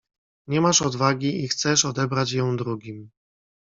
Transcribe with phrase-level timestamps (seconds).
[0.47, 3.09] "Nie masz odwagi i chcesz odebrać ją drugim."